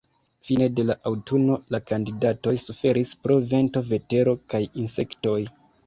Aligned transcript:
Fine 0.47 0.69
de 0.79 0.85
la 0.89 0.95
aŭtuno 1.09 1.59
la 1.77 1.81
kandidatoj 1.93 2.55
suferis 2.65 3.15
pro 3.27 3.39
vento, 3.55 3.87
vetero 3.95 4.39
kaj 4.53 4.67
insektoj. 4.87 5.43